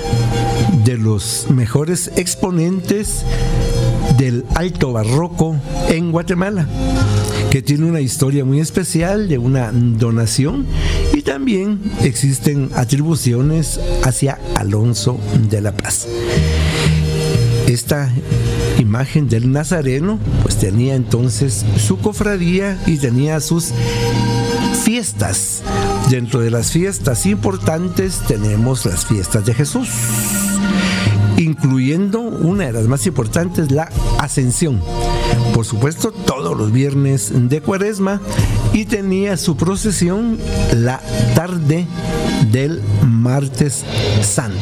[0.84, 3.24] de los mejores exponentes
[4.18, 5.56] del alto barroco
[5.88, 6.68] en Guatemala,
[7.50, 10.66] que tiene una historia muy especial de una donación
[11.30, 16.08] también existen atribuciones hacia Alonso de la Paz.
[17.68, 18.12] Esta
[18.80, 23.74] imagen del Nazareno pues tenía entonces su cofradía y tenía sus
[24.84, 25.62] fiestas.
[26.10, 29.88] Dentro de las fiestas importantes tenemos las fiestas de Jesús
[31.38, 34.82] incluyendo una de las más importantes, la ascensión.
[35.54, 38.22] Por supuesto, todos los viernes de cuaresma
[38.74, 40.40] y tenía su procesión
[40.74, 41.00] la
[41.36, 41.86] tarde
[42.52, 43.86] del martes
[44.22, 44.58] santo.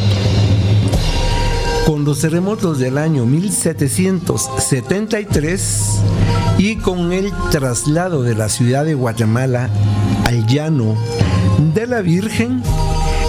[1.85, 6.01] Con los terremotos del año 1773
[6.57, 9.69] y con el traslado de la ciudad de Guatemala
[10.25, 10.97] al llano
[11.73, 12.61] de la Virgen,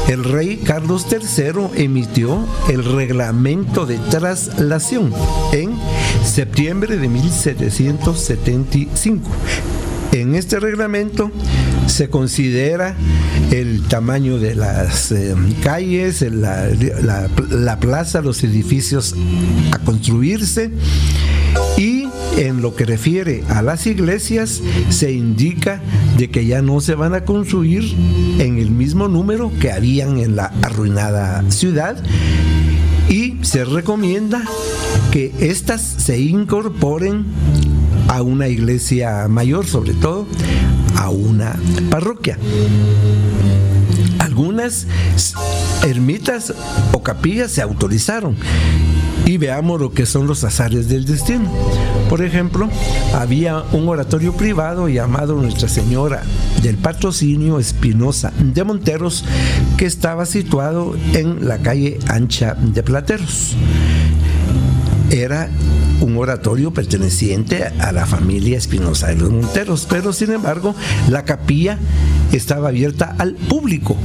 [0.09, 5.13] el rey Carlos III emitió el reglamento de traslación
[5.53, 5.79] en
[6.29, 9.29] septiembre de 1775.
[10.13, 11.31] En este reglamento
[11.87, 12.95] se considera
[13.51, 16.69] el tamaño de las eh, calles, la,
[17.51, 19.15] la plaza, los edificios
[19.73, 20.71] a construirse
[21.77, 25.81] y en lo que refiere a las iglesias se indica
[26.17, 27.95] de que ya no se van a construir
[28.39, 32.01] en el mismo número que habían en la arruinada ciudad
[33.09, 34.43] y se recomienda
[35.11, 37.25] que éstas se incorporen
[38.09, 40.27] a una iglesia mayor, sobre todo
[40.97, 41.57] a una
[41.91, 42.39] parroquia
[44.39, 44.87] algunas
[45.83, 46.55] ermitas
[46.93, 48.37] o capillas se autorizaron.
[49.27, 51.51] Y veamos lo que son los azares del destino.
[52.09, 52.69] Por ejemplo,
[53.15, 56.23] había un oratorio privado llamado Nuestra Señora
[56.63, 59.25] del Patrocinio Espinosa de Monteros
[59.77, 63.57] que estaba situado en la calle ancha de Plateros.
[65.11, 65.49] Era
[66.01, 70.75] un oratorio perteneciente a la familia Espinosa de los Monteros, pero sin embargo
[71.09, 71.79] la capilla
[72.33, 73.97] estaba abierta al público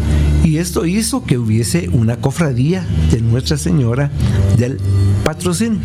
[0.44, 4.12] y esto hizo que hubiese una cofradía de Nuestra Señora
[4.58, 4.80] del
[5.24, 5.80] Patrocinio.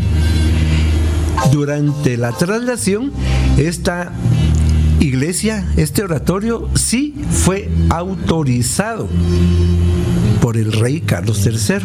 [1.53, 3.13] Durante la traslación,
[3.57, 4.13] esta
[5.01, 9.09] iglesia, este oratorio, sí fue autorizado
[10.41, 11.79] por el rey Carlos III.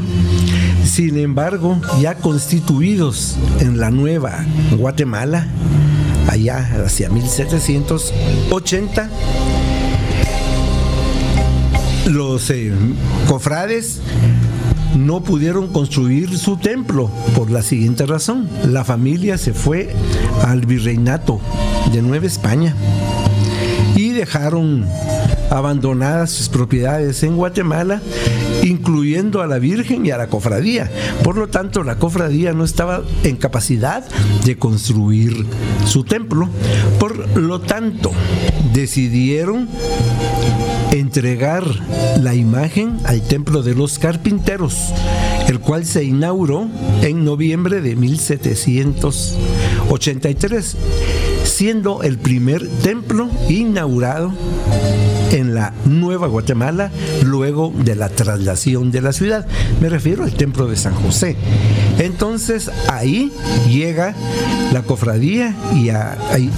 [0.85, 4.45] Sin embargo, ya constituidos en la nueva
[4.77, 5.47] Guatemala,
[6.29, 9.09] allá hacia 1780,
[12.07, 12.71] los eh,
[13.27, 14.01] cofrades
[14.95, 18.47] no pudieron construir su templo por la siguiente razón.
[18.67, 19.93] La familia se fue
[20.45, 21.39] al virreinato
[21.91, 22.75] de Nueva España
[23.95, 24.85] y dejaron
[25.53, 28.01] abandonadas sus propiedades en Guatemala,
[28.63, 30.89] incluyendo a la Virgen y a la cofradía.
[31.23, 34.03] Por lo tanto, la cofradía no estaba en capacidad
[34.45, 35.45] de construir
[35.85, 36.49] su templo.
[36.99, 38.11] Por lo tanto,
[38.73, 39.67] decidieron
[40.91, 41.63] entregar
[42.19, 44.91] la imagen al Templo de los Carpinteros,
[45.47, 46.67] el cual se inauguró
[47.01, 50.77] en noviembre de 1783,
[51.53, 54.33] siendo el primer templo inaugurado
[55.31, 56.89] en la Nueva Guatemala
[57.23, 59.45] luego de la traslación de la ciudad.
[59.79, 61.37] Me refiero al templo de San José.
[61.99, 63.31] Entonces ahí
[63.67, 64.15] llega
[64.71, 66.49] la cofradía y ahí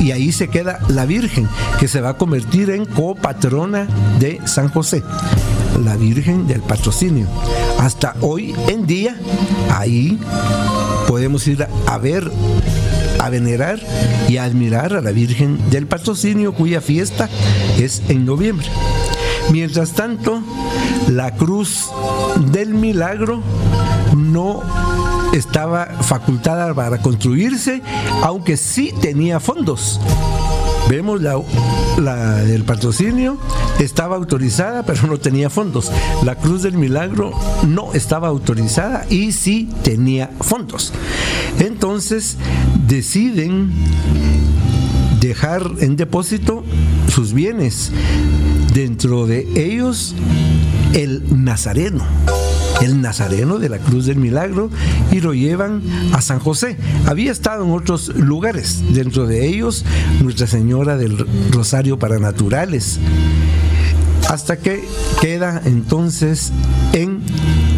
[0.00, 1.46] y ahí se queda la Virgen,
[1.78, 3.86] que se va a convertir en copatrona
[4.18, 5.02] de San José,
[5.84, 7.26] la Virgen del Patrocinio.
[7.80, 9.16] Hasta hoy en día,
[9.70, 10.18] ahí
[11.06, 12.30] podemos ir a ver
[13.18, 13.80] a venerar
[14.28, 17.28] y a admirar a la Virgen del Patrocinio, cuya fiesta
[17.78, 18.66] es en noviembre.
[19.50, 20.42] Mientras tanto,
[21.08, 21.90] la cruz
[22.52, 23.42] del milagro
[24.16, 24.62] no
[25.32, 27.82] estaba facultada para construirse,
[28.22, 30.00] aunque sí tenía fondos.
[30.88, 33.36] Vemos la, del patrocinio,
[33.78, 35.92] estaba autorizada, pero no tenía fondos.
[36.24, 37.32] La Cruz del Milagro
[37.66, 40.94] no estaba autorizada y sí tenía fondos.
[41.58, 42.38] Entonces
[42.86, 43.70] deciden
[45.20, 46.64] dejar en depósito
[47.08, 47.92] sus bienes.
[48.72, 50.14] Dentro de ellos,
[50.94, 52.04] el Nazareno
[52.80, 54.70] el Nazareno de la Cruz del Milagro
[55.10, 56.76] y lo llevan a San José.
[57.06, 59.84] Había estado en otros lugares, dentro de ellos
[60.22, 62.98] Nuestra Señora del Rosario para Naturales,
[64.28, 64.84] hasta que
[65.20, 66.52] queda entonces
[66.92, 67.20] en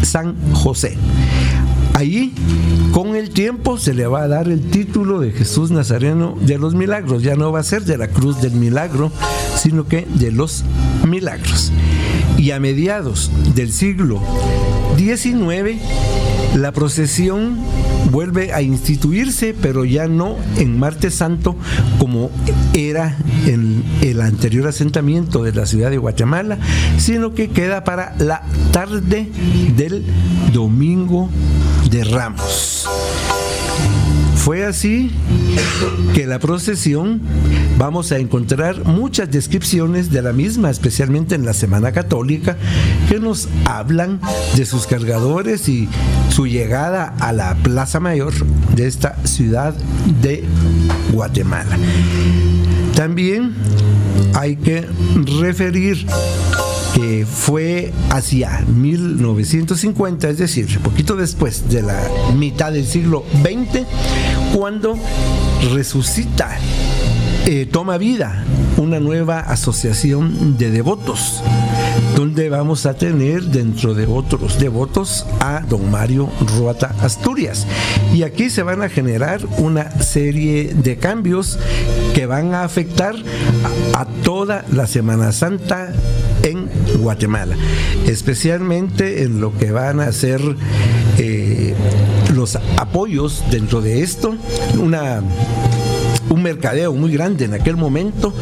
[0.03, 0.97] San José.
[1.93, 2.33] Allí,
[2.93, 6.73] con el tiempo, se le va a dar el título de Jesús Nazareno de los
[6.73, 7.21] Milagros.
[7.21, 9.11] Ya no va a ser de la Cruz del Milagro,
[9.55, 10.63] sino que de los
[11.07, 11.71] Milagros.
[12.37, 14.21] Y a mediados del siglo
[15.01, 15.79] 19,
[16.57, 17.57] la procesión
[18.11, 21.55] vuelve a instituirse, pero ya no en Martes Santo
[21.97, 22.29] como
[22.75, 26.59] era en el anterior asentamiento de la ciudad de Guatemala,
[26.99, 29.27] sino que queda para la tarde
[29.75, 30.05] del
[30.53, 31.29] domingo
[31.89, 32.87] de Ramos.
[34.35, 35.09] Fue así
[36.13, 37.21] que la procesión
[37.81, 42.55] vamos a encontrar muchas descripciones de la misma, especialmente en la Semana Católica,
[43.09, 44.21] que nos hablan
[44.55, 45.89] de sus cargadores y
[46.29, 48.33] su llegada a la Plaza Mayor
[48.75, 49.73] de esta ciudad
[50.21, 50.43] de
[51.11, 51.75] Guatemala.
[52.95, 53.55] También
[54.35, 54.85] hay que
[55.39, 56.05] referir
[56.93, 61.99] que fue hacia 1950, es decir, poquito después de la
[62.37, 63.87] mitad del siglo XX,
[64.53, 64.95] cuando
[65.73, 66.59] resucita,
[67.45, 68.45] eh, toma vida
[68.77, 71.41] una nueva asociación de devotos,
[72.15, 77.67] donde vamos a tener dentro de otros devotos a don Mario Ruata Asturias.
[78.13, 81.59] Y aquí se van a generar una serie de cambios
[82.13, 83.15] que van a afectar
[83.93, 85.93] a, toda la Semana Santa
[86.43, 86.69] en
[86.99, 87.55] Guatemala,
[88.07, 90.41] especialmente en lo que van a ser
[91.17, 91.75] eh,
[92.33, 94.35] los apoyos dentro de esto,
[94.79, 95.21] una,
[96.31, 98.33] un mercadeo muy grande en aquel momento,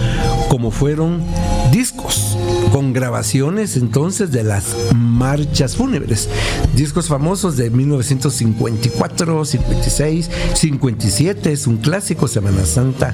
[0.48, 1.24] como fueron
[1.72, 2.38] discos
[2.72, 6.30] con grabaciones entonces de las marchas fúnebres,
[6.76, 13.14] discos famosos de 1954, 56, 57, es un clásico Semana Santa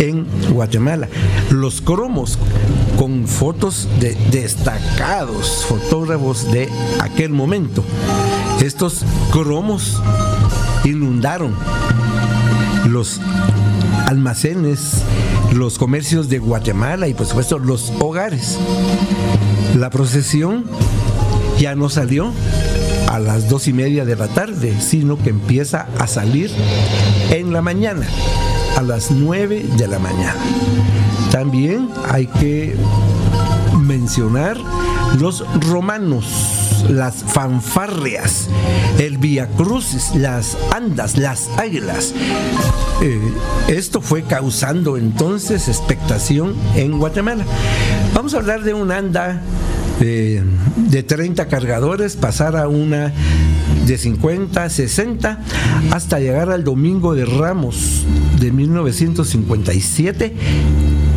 [0.00, 1.08] en Guatemala.
[1.50, 2.38] Los cromos
[2.98, 6.68] con fotos de destacados fotógrafos de
[7.00, 7.84] aquel momento.
[8.62, 10.00] Estos cromos
[10.84, 11.54] inundaron
[12.88, 13.20] los
[14.06, 15.02] almacenes,
[15.52, 18.58] los comercios de Guatemala y por supuesto los hogares.
[19.76, 20.64] La procesión
[21.58, 22.32] ya no salió
[23.08, 26.50] a las dos y media de la tarde, sino que empieza a salir
[27.30, 28.06] en la mañana,
[28.76, 30.36] a las nueve de la mañana.
[31.30, 32.74] También hay que
[33.76, 34.56] mencionar
[35.18, 36.55] los romanos
[36.88, 38.48] las fanfarrias,
[38.98, 42.14] el Via Crucis, las andas, las águilas.
[43.02, 43.20] Eh,
[43.68, 47.44] esto fue causando entonces expectación en Guatemala.
[48.14, 49.42] Vamos a hablar de un anda
[50.00, 50.42] eh,
[50.76, 53.12] de 30 cargadores, pasar a una
[53.86, 55.40] de 50, 60,
[55.90, 58.04] hasta llegar al Domingo de Ramos
[58.40, 60.34] de 1957,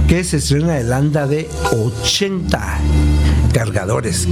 [0.07, 2.79] que se estrena el anda de 80
[3.53, 4.27] cargadores.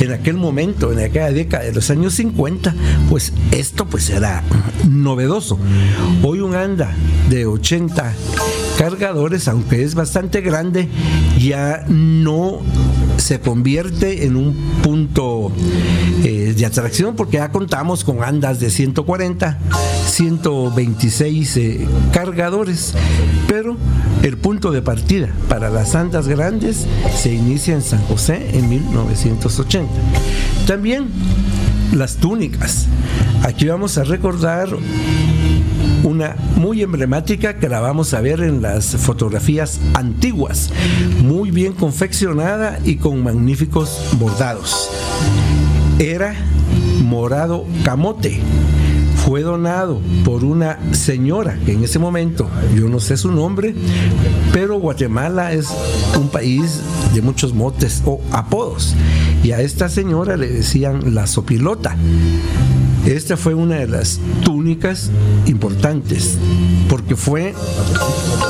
[0.00, 2.74] En aquel momento, en aquella década de los años 50,
[3.08, 4.42] pues esto pues era
[4.88, 5.58] novedoso.
[6.22, 6.92] Hoy un anda
[7.28, 8.12] de 80
[8.78, 10.88] cargadores, aunque es bastante grande,
[11.38, 12.60] ya no
[13.18, 15.52] se convierte en un punto
[16.24, 19.58] eh, de atracción porque ya contamos con andas de 140,
[20.06, 22.94] 126 eh, cargadores,
[23.46, 23.76] pero
[24.22, 29.90] el punto de partida para las andas grandes se inicia en San José en 1980.
[30.66, 31.08] También
[31.92, 32.86] las túnicas.
[33.42, 34.68] Aquí vamos a recordar
[36.02, 40.70] una muy emblemática que la vamos a ver en las fotografías antiguas,
[41.22, 44.90] muy bien confeccionada y con magníficos bordados.
[45.98, 46.34] Era
[47.02, 48.40] morado camote.
[49.24, 53.74] Fue donado por una señora que en ese momento, yo no sé su nombre,
[54.52, 55.68] pero Guatemala es
[56.18, 56.80] un país
[57.14, 58.94] de muchos motes o apodos.
[59.42, 61.96] Y a esta señora le decían la sopilota.
[63.06, 65.10] Esta fue una de las túnicas
[65.46, 66.36] importantes
[66.88, 67.54] porque fue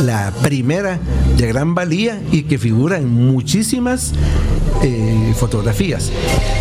[0.01, 0.99] la primera
[1.37, 4.13] de gran valía y que figura en muchísimas
[4.83, 6.11] eh, fotografías.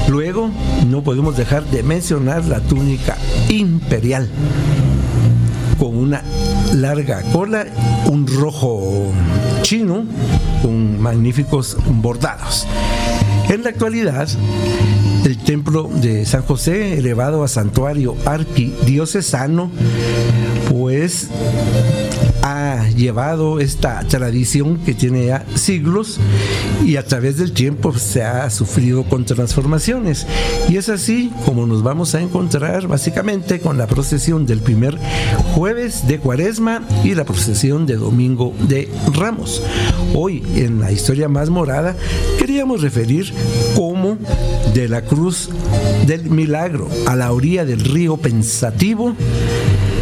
[0.07, 0.49] Luego
[0.87, 3.17] no podemos dejar de mencionar la túnica
[3.49, 4.29] imperial
[5.79, 6.21] con una
[6.73, 7.65] larga cola,
[8.05, 9.11] un rojo
[9.61, 10.03] chino
[10.61, 12.67] con magníficos bordados.
[13.49, 14.27] En la actualidad,
[15.25, 19.69] el templo de San José, elevado a santuario arquidiocesano,
[20.69, 21.29] pues
[22.41, 26.19] ha llevado esta tradición que tiene ya siglos
[26.85, 30.25] y a través del tiempo se ha sufrido con transformaciones.
[30.69, 34.97] Y es así como nos vamos a encontrar básicamente con la procesión del primer
[35.53, 39.61] jueves de cuaresma y la procesión de domingo de ramos.
[40.15, 41.95] Hoy en la historia más morada
[42.37, 43.33] queríamos referir
[43.75, 44.17] cómo
[44.73, 45.49] de la cruz
[46.05, 49.15] del milagro a la orilla del río pensativo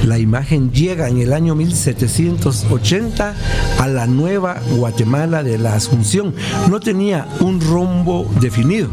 [0.08, 3.36] la imagen llega en el año 1780
[3.78, 6.34] a la nueva Guatemala de la Asunción.
[6.70, 8.88] No tenía un rumbo definido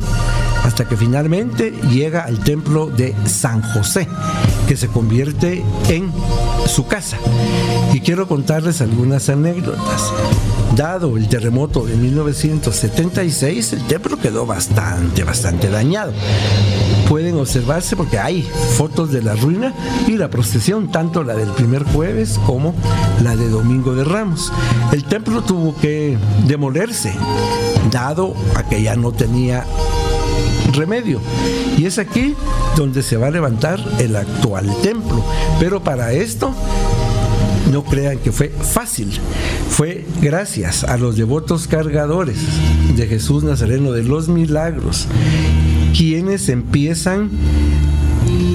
[0.64, 4.08] hasta que finalmente llega al templo de San José,
[4.66, 6.10] que se convierte en
[6.66, 7.18] su casa.
[7.92, 10.12] Y quiero contarles algunas anécdotas.
[10.76, 16.12] Dado el terremoto de 1976, el templo quedó bastante, bastante dañado.
[17.08, 18.42] Pueden observarse porque hay
[18.76, 19.72] fotos de la ruina
[20.08, 22.74] y la procesión, tanto la del primer jueves como
[23.22, 24.52] la de Domingo de Ramos.
[24.92, 27.12] El templo tuvo que demolerse,
[27.92, 29.64] dado a que ya no tenía
[30.74, 31.20] remedio.
[31.78, 32.34] Y es aquí
[32.76, 35.24] donde se va a levantar el actual templo.
[35.58, 36.54] Pero para esto
[37.72, 39.10] no crean que fue fácil.
[39.70, 42.38] Fue gracias a los devotos cargadores
[42.96, 45.08] de Jesús Nazareno de los Milagros
[45.96, 47.30] quienes empiezan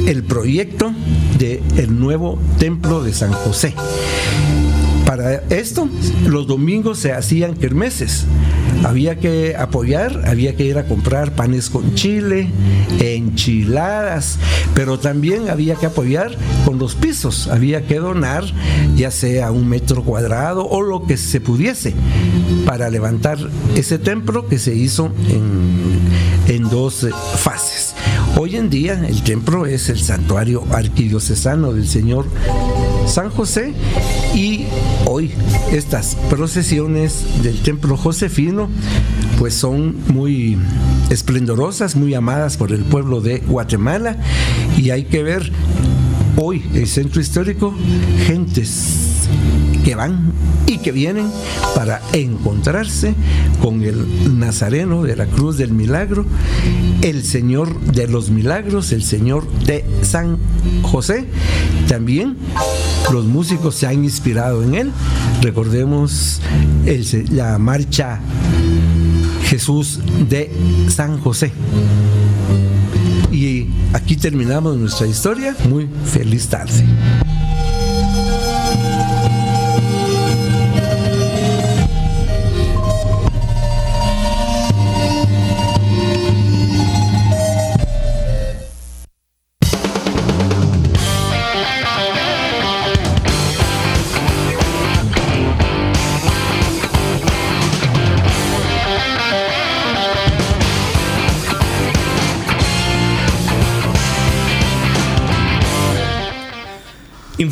[0.07, 0.91] el proyecto
[1.37, 3.73] del el nuevo templo de San José.
[5.05, 5.87] Para esto,
[6.27, 8.25] los domingos se hacían kermeses.
[8.83, 12.49] Había que apoyar, había que ir a comprar panes con chile,
[12.99, 14.39] enchiladas,
[14.73, 17.47] pero también había que apoyar con los pisos.
[17.47, 18.45] Había que donar
[18.95, 21.93] ya sea un metro cuadrado o lo que se pudiese
[22.65, 23.37] para levantar
[23.75, 25.99] ese templo que se hizo en,
[26.47, 27.95] en dos fases.
[28.37, 32.25] Hoy en día el templo es el santuario arquidiocesano del Señor
[33.09, 33.73] San José
[34.35, 34.65] y
[35.05, 35.31] hoy
[35.71, 38.69] estas procesiones del templo josefino
[39.39, 40.59] pues son muy
[41.09, 44.17] esplendorosas, muy amadas por el pueblo de Guatemala
[44.77, 45.51] y hay que ver
[46.37, 47.73] hoy el centro histórico
[48.27, 49.27] gentes
[49.83, 50.31] que van
[50.67, 51.31] y que vienen
[51.75, 53.15] para encontrarse
[53.59, 56.25] con el Nazareno de la Cruz del Milagro,
[57.01, 60.37] el Señor de los Milagros, el Señor de San
[60.83, 61.25] José.
[61.87, 62.37] También
[63.11, 64.91] los músicos se han inspirado en él.
[65.41, 66.41] Recordemos
[67.31, 68.19] la marcha
[69.45, 70.51] Jesús de
[70.89, 71.51] San José.
[73.31, 75.55] Y aquí terminamos nuestra historia.
[75.69, 76.85] Muy feliz tarde.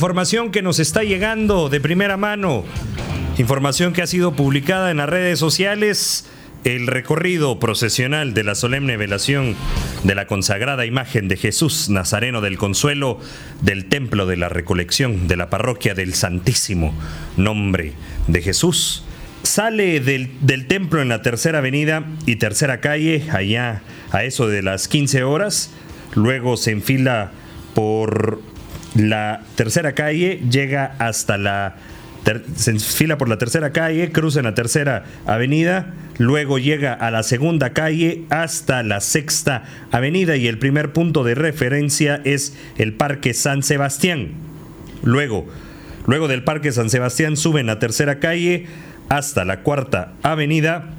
[0.08, 2.64] Información que nos está llegando de primera mano.
[3.38, 6.26] Información que ha sido publicada en las redes sociales.
[6.64, 9.58] El recorrido procesional de la solemne velación
[10.06, 13.20] de la consagrada imagen de Jesús Nazareno del Consuelo
[13.62, 16.94] del Templo de la Recolección de la Parroquia del Santísimo
[17.36, 17.92] Nombre
[18.28, 19.04] de Jesús
[19.44, 23.82] sale del, del, templo en la tercera avenida y tercera calle, allá
[24.12, 25.70] a eso de las 15 horas.
[26.16, 27.32] Luego se enfila
[27.74, 28.42] por
[28.98, 31.76] la tercera calle, llega hasta la...
[32.56, 37.24] se enfila por la tercera calle, cruza en la tercera avenida, luego llega a la
[37.24, 43.34] segunda calle hasta la sexta avenida y el primer punto de referencia es el Parque
[43.34, 44.32] San Sebastián.
[45.04, 45.48] Luego,
[46.08, 48.66] luego del Parque San Sebastián sube en la tercera calle
[49.10, 50.94] hasta la cuarta avenida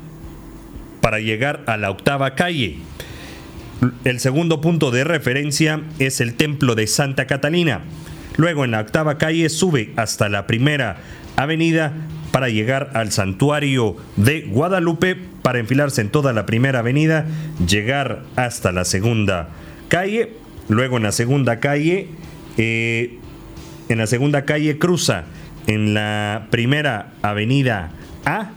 [1.00, 2.78] para llegar a la octava calle.
[4.04, 7.82] El segundo punto de referencia es el templo de Santa Catalina.
[8.36, 10.96] Luego en la octava calle sube hasta la primera
[11.36, 11.92] avenida
[12.32, 17.26] para llegar al santuario de Guadalupe, para enfilarse en toda la primera avenida,
[17.66, 19.50] llegar hasta la segunda
[19.88, 20.34] calle.
[20.68, 22.08] Luego en la segunda calle,
[22.56, 23.18] eh,
[23.88, 25.24] en la segunda calle cruza
[25.68, 27.92] en la primera avenida
[28.24, 28.50] A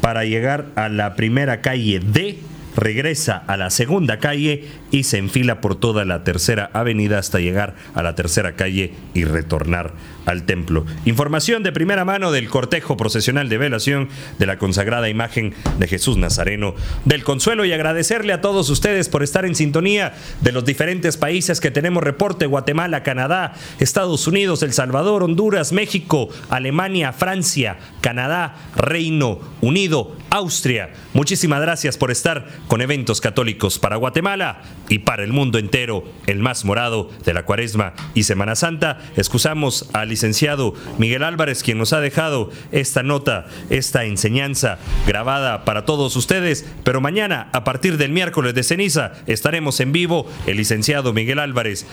[0.00, 2.38] para llegar a la primera calle D
[2.76, 7.74] regresa a la segunda calle y se enfila por toda la tercera avenida hasta llegar
[7.94, 9.92] a la tercera calle y retornar
[10.26, 10.84] al templo.
[11.04, 14.08] Información de primera mano del cortejo procesional de velación
[14.38, 19.22] de la consagrada imagen de Jesús Nazareno del Consuelo y agradecerle a todos ustedes por
[19.22, 24.72] estar en sintonía de los diferentes países que tenemos reporte, Guatemala, Canadá, Estados Unidos, El
[24.72, 30.90] Salvador, Honduras, México, Alemania, Francia, Canadá, Reino Unido, Austria.
[31.12, 36.38] Muchísimas gracias por estar con eventos católicos para Guatemala y para el mundo entero, el
[36.38, 39.00] más morado de la Cuaresma y Semana Santa.
[39.16, 45.84] Excusamos al licenciado Miguel Álvarez, quien nos ha dejado esta nota, esta enseñanza grabada para
[45.84, 46.66] todos ustedes.
[46.84, 51.86] Pero mañana, a partir del miércoles de ceniza, estaremos en vivo el licenciado Miguel Álvarez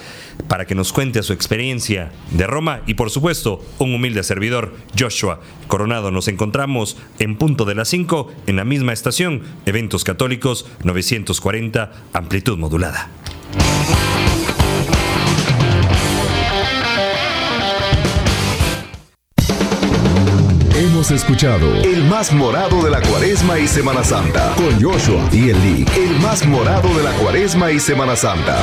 [0.48, 5.40] para que nos cuente su experiencia de Roma y, por supuesto, un humilde servidor, Joshua
[5.68, 6.12] Coronado.
[6.12, 12.58] Nos encontramos en punto de las 5 en la misma estación, Eventos Católicos 940, amplitud
[12.58, 13.10] modulada.
[21.00, 25.86] Escuchado El más morado de la cuaresma y Semana Santa con Joshua y el Lee.
[25.96, 28.60] El más morado de la cuaresma y Semana Santa.